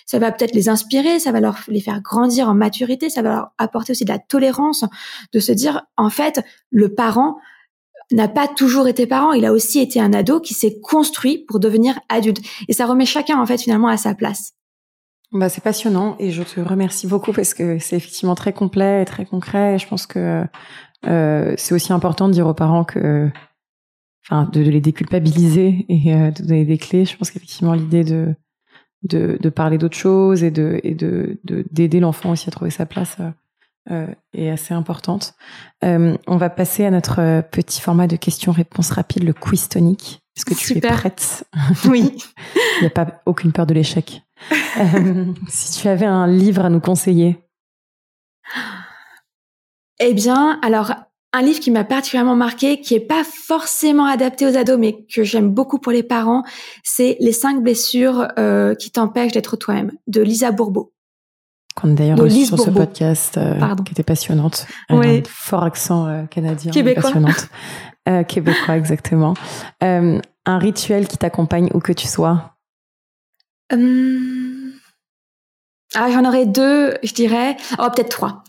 [0.06, 3.28] Ça va peut-être les inspirer, ça va leur les faire grandir en maturité, ça va
[3.28, 4.84] leur apporter aussi de la tolérance,
[5.32, 7.36] de se dire, en fait, le parent
[8.10, 11.60] n'a pas toujours été parent, il a aussi été un ado qui s'est construit pour
[11.60, 12.38] devenir adulte.
[12.66, 14.54] Et ça remet chacun, en fait, finalement, à sa place.
[15.32, 19.04] Bah, c'est passionnant et je te remercie beaucoup parce que c'est effectivement très complet et
[19.04, 19.74] très concret.
[19.74, 20.44] Et je pense que
[21.06, 23.30] euh, c'est aussi important de dire aux parents que,
[24.24, 27.04] enfin, de, les déculpabiliser et euh, de donner des clés.
[27.04, 28.34] Je pense qu'effectivement l'idée de,
[29.02, 32.86] de, de parler d'autres choses et de et de d'aider l'enfant aussi à trouver sa
[32.86, 33.18] place
[33.90, 35.34] euh, est assez importante.
[35.84, 40.20] Euh, on va passer à notre petit format de questions-réponses rapides, le quiz tonique.
[40.36, 41.44] Est-ce que tu es prête?
[41.86, 42.16] Oui.
[42.54, 44.22] Il n'y a pas aucune peur de l'échec.
[44.78, 47.38] Euh, si tu avais un livre à nous conseiller.
[50.00, 50.92] Eh bien, alors,
[51.32, 55.24] un livre qui m'a particulièrement marqué, qui est pas forcément adapté aux ados, mais que
[55.24, 56.44] j'aime beaucoup pour les parents,
[56.84, 60.92] c'est Les cinq blessures euh, qui t'empêchent d'être toi-même, de Lisa Bourbeau.
[61.74, 63.38] qu'on a d'ailleurs reçu sur ce podcast,
[63.84, 64.66] qui était passionnante.
[64.88, 66.70] Un fort accent canadien.
[66.70, 67.02] Québécois.
[67.02, 67.48] Passionnante.
[68.28, 69.34] québécois, exactement.
[69.80, 72.57] un rituel qui t'accompagne où que tu sois
[73.72, 74.72] hum,
[75.94, 77.56] ah, J'en aurais deux, je dirais.
[77.78, 78.44] Oh, peut-être trois.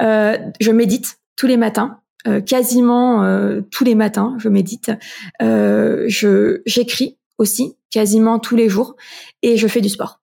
[0.00, 2.02] je médite tous les matins.
[2.28, 4.92] Euh, quasiment euh, tous les matins, je médite.
[5.40, 8.94] Euh, je j'écris aussi quasiment tous les jours
[9.42, 10.20] et je fais du sport.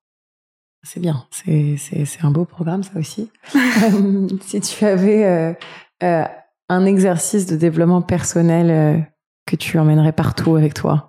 [0.84, 3.30] C'est bien, c'est c'est un beau programme ça aussi.
[4.42, 5.58] si tu avais
[6.02, 9.06] un exercice de développement personnel
[9.46, 11.09] que tu emmènerais partout avec toi?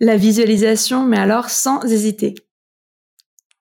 [0.00, 2.34] La visualisation, mais alors sans hésiter.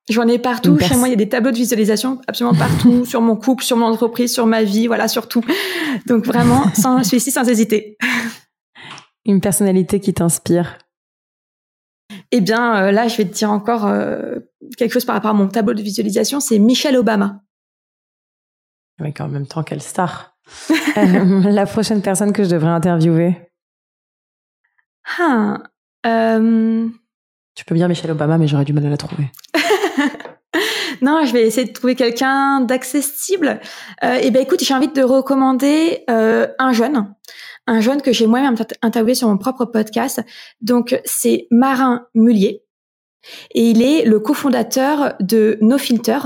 [0.10, 0.78] J'en ai partout.
[0.80, 3.76] Chez moi, il y a des tableaux de visualisation absolument partout, sur mon couple, sur
[3.76, 5.43] mon entreprise, sur ma vie, voilà, sur tout.
[6.06, 7.97] Donc vraiment, sans, je suis ici sans hésiter.
[9.26, 10.78] Une personnalité qui t'inspire
[12.32, 14.36] Eh bien, euh, là, je vais te dire encore euh,
[14.78, 16.39] quelque chose par rapport à mon tableau de visualisation.
[16.39, 17.41] C'est Michelle Obama.
[19.02, 20.38] Oui, en même temps, quelle star.
[20.97, 23.36] Euh, la prochaine personne que je devrais interviewer.
[25.19, 25.62] Ah,
[27.56, 29.32] tu peux bien Michelle Obama, mais j'aurais du mal à la trouver.
[31.02, 33.60] non, je vais essayer de trouver quelqu'un d'accessible.
[34.04, 37.13] Euh, et ben écoute, j'ai envie de recommander euh, un jeune,
[37.65, 40.22] un jeune que j'ai moi-même interviewé sur mon propre podcast.
[40.62, 42.63] Donc c'est Marin Mullier
[43.54, 46.20] et il est le cofondateur de No Filter.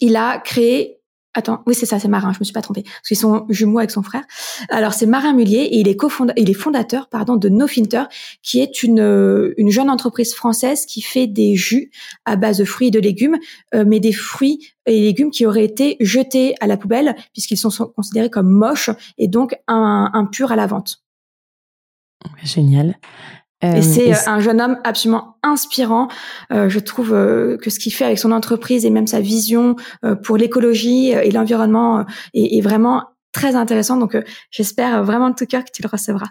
[0.00, 0.93] Il a créé
[1.34, 3.78] Attends, oui c'est ça, c'est Marin, je me suis pas trompée, parce qu'ils sont jumeaux
[3.78, 4.22] avec son frère.
[4.68, 8.04] Alors c'est Marin Mullier et il est cofondateur, il est fondateur, pardon, de No Filter,
[8.42, 11.90] qui est une euh, une jeune entreprise française qui fait des jus
[12.24, 13.36] à base de fruits et de légumes,
[13.74, 17.70] euh, mais des fruits et légumes qui auraient été jetés à la poubelle puisqu'ils sont
[17.96, 21.04] considérés comme moches et donc impurs à la vente.
[22.42, 22.96] Génial.
[23.62, 26.08] Et euh, c'est euh, un jeune homme absolument inspirant.
[26.52, 29.76] Euh, je trouve que ce qu'il fait avec son entreprise et même sa vision
[30.22, 33.96] pour l'écologie et l'environnement est, vraiment très intéressant.
[33.96, 34.16] Donc,
[34.50, 36.28] j'espère vraiment de tout cœur que tu le recevras.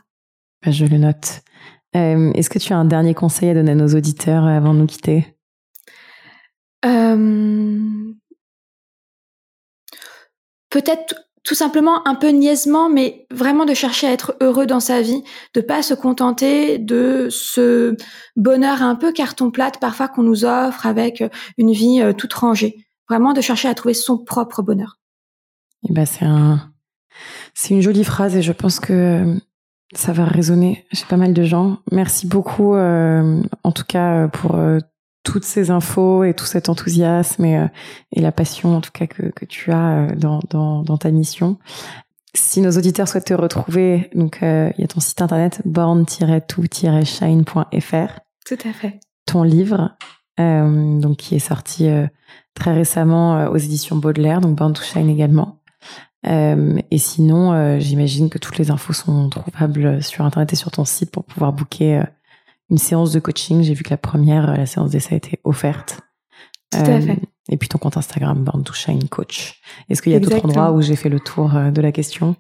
[0.64, 1.42] Bah, je le note.
[1.94, 4.88] Est-ce que tu as un dernier conseil à donner à nos auditeurs avant de nous
[4.88, 5.36] quitter?
[10.70, 15.02] Peut-être tout simplement un peu niaisement, mais vraiment de chercher à être heureux dans sa
[15.02, 17.98] vie, de pas se contenter de ce
[18.36, 21.24] bonheur un peu carton plate parfois qu'on nous offre avec
[21.58, 22.78] une vie euh, toute rangée.
[23.10, 25.00] Vraiment de chercher à trouver son propre bonheur.
[25.90, 26.72] Eh ben c'est un,
[27.54, 29.38] c'est une jolie phrase et je pense que
[29.94, 31.80] ça va résonner chez pas mal de gens.
[31.92, 34.80] Merci beaucoup, euh, en tout cas pour euh,
[35.24, 37.68] toutes ces infos et tout cet enthousiasme et, euh,
[38.12, 41.10] et la passion en tout cas que, que tu as euh, dans, dans, dans, ta
[41.12, 41.58] mission.
[42.36, 48.20] Si nos auditeurs souhaitent te retrouver, donc euh, il y a ton site internet born-to-shine.fr.
[48.46, 49.00] Tout à fait.
[49.26, 49.96] Ton livre,
[50.40, 51.88] euh, donc qui est sorti
[52.56, 55.62] très récemment aux éditions Baudelaire, donc Born to Shine également.
[56.26, 61.12] et sinon, j'imagine que toutes les infos sont trouvables sur internet et sur ton site
[61.12, 62.04] pour pouvoir booker
[62.70, 63.62] une séance de coaching.
[63.64, 66.02] J'ai vu que la première, la séance d'essai a été offerte.
[66.72, 67.12] Tout à fait.
[67.12, 67.16] Euh,
[67.50, 69.62] et puis ton compte Instagram, Born to Shine Coach.
[69.90, 72.36] Est-ce qu'il y a d'autres endroits où j'ai fait le tour euh, de la question?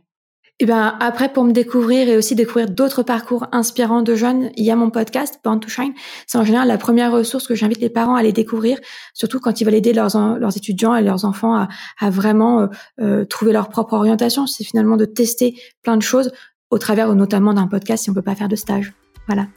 [0.59, 4.51] Et eh ben après pour me découvrir et aussi découvrir d'autres parcours inspirants de jeunes,
[4.55, 5.93] il y a mon podcast Born to Shine.
[6.27, 8.77] C'est en général la première ressource que j'invite les parents à aller découvrir,
[9.15, 12.69] surtout quand ils veulent aider leurs leurs étudiants et leurs enfants à, à vraiment
[13.01, 14.45] euh, trouver leur propre orientation.
[14.45, 16.31] C'est finalement de tester plein de choses
[16.69, 18.93] au travers notamment d'un podcast si on peut pas faire de stage.
[19.27, 19.47] Voilà.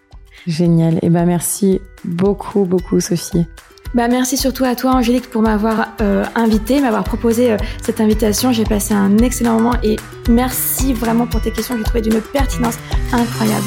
[0.47, 0.95] Génial.
[0.95, 3.47] Et eh ben merci beaucoup, beaucoup, Sophie.
[3.95, 8.53] Bah merci surtout à toi Angélique pour m'avoir euh, invité, m'avoir proposé euh, cette invitation.
[8.53, 9.97] J'ai passé un excellent moment et
[10.29, 11.77] merci vraiment pour tes questions.
[11.79, 12.77] J'ai trouvé d'une pertinence
[13.13, 13.67] incroyable.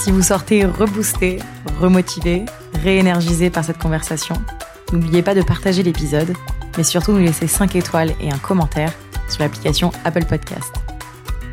[0.00, 1.38] Si vous sortez reboosté,
[1.80, 2.46] remotivé,
[2.82, 4.36] réénergisé par cette conversation,
[4.92, 6.32] n'oubliez pas de partager l'épisode,
[6.76, 8.92] mais surtout nous laisser 5 étoiles et un commentaire
[9.28, 10.72] sur l'application Apple Podcast.